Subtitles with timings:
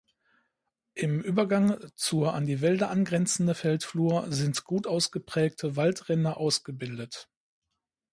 [0.95, 7.29] Im Übergang zur an die Wälder angrenzende Feldflur sind gut ausgeprägte Waldränder ausgebildet.